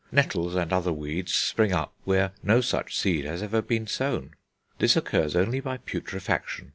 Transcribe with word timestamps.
Nettles 0.11 0.55
and 0.55 0.73
other 0.73 0.91
weeds 0.91 1.31
spring 1.31 1.71
up 1.73 1.93
where 2.05 2.31
no 2.41 2.59
such 2.59 2.97
seed 2.97 3.23
has 3.25 3.43
ever 3.43 3.61
been 3.61 3.85
sown. 3.85 4.31
This 4.79 4.95
occurs 4.97 5.35
only 5.35 5.59
by 5.59 5.77
putrefaction. 5.77 6.69